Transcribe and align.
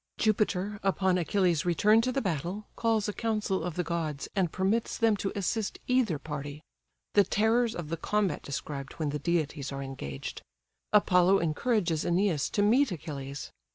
Jupiter, 0.17 0.79
upon 0.81 1.19
Achilles' 1.19 1.63
return 1.63 2.01
to 2.01 2.11
the 2.11 2.23
battle, 2.23 2.65
calls 2.75 3.07
a 3.07 3.13
council 3.13 3.63
of 3.63 3.75
the 3.75 3.83
gods, 3.83 4.27
and 4.35 4.51
permits 4.51 4.97
them 4.97 5.15
to 5.17 5.31
assist 5.35 5.77
either 5.87 6.17
party. 6.17 6.63
The 7.13 7.23
terrors 7.23 7.75
of 7.75 7.89
the 7.89 7.97
combat 7.97 8.41
described, 8.41 8.93
when 8.93 9.09
the 9.11 9.19
deities 9.19 9.71
are 9.71 9.83
engaged. 9.83 10.41
Apollo 10.91 11.37
encourages 11.41 12.03
Æneas 12.03 12.49
to 12.53 12.63
meet 12.63 12.91
Achilles. 12.91 13.51